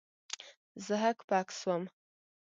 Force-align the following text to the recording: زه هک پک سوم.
زه 0.85 0.95
هک 1.03 1.19
پک 1.27 1.47
سوم. 1.59 1.83